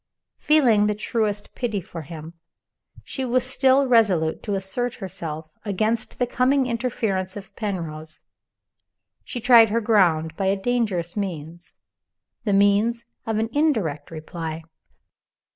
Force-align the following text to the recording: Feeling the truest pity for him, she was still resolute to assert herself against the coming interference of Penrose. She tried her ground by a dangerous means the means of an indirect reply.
Feeling 0.39 0.87
the 0.87 0.95
truest 0.95 1.53
pity 1.53 1.79
for 1.79 2.01
him, 2.01 2.33
she 3.03 3.23
was 3.23 3.43
still 3.45 3.85
resolute 3.85 4.41
to 4.41 4.55
assert 4.55 4.95
herself 4.95 5.55
against 5.63 6.17
the 6.17 6.25
coming 6.25 6.65
interference 6.65 7.37
of 7.37 7.55
Penrose. 7.55 8.19
She 9.23 9.39
tried 9.39 9.69
her 9.69 9.79
ground 9.79 10.35
by 10.35 10.47
a 10.47 10.59
dangerous 10.59 11.15
means 11.15 11.71
the 12.45 12.51
means 12.53 13.05
of 13.27 13.37
an 13.37 13.49
indirect 13.53 14.09
reply. 14.09 14.63